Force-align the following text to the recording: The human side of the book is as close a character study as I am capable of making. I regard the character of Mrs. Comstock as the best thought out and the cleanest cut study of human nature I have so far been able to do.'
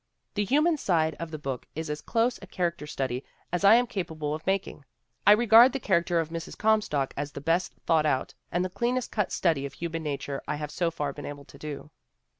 The 0.33 0.45
human 0.45 0.77
side 0.77 1.13
of 1.19 1.29
the 1.29 1.37
book 1.37 1.67
is 1.75 1.87
as 1.87 2.01
close 2.01 2.39
a 2.41 2.47
character 2.47 2.87
study 2.87 3.23
as 3.53 3.63
I 3.63 3.75
am 3.75 3.85
capable 3.85 4.33
of 4.33 4.43
making. 4.47 4.83
I 5.27 5.31
regard 5.33 5.73
the 5.73 5.79
character 5.79 6.19
of 6.19 6.29
Mrs. 6.29 6.57
Comstock 6.57 7.13
as 7.15 7.31
the 7.33 7.39
best 7.39 7.75
thought 7.85 8.07
out 8.07 8.33
and 8.51 8.65
the 8.65 8.69
cleanest 8.71 9.11
cut 9.11 9.31
study 9.31 9.63
of 9.63 9.73
human 9.73 10.01
nature 10.01 10.41
I 10.47 10.55
have 10.55 10.71
so 10.71 10.89
far 10.89 11.13
been 11.13 11.27
able 11.27 11.45
to 11.45 11.57
do.' 11.59 11.91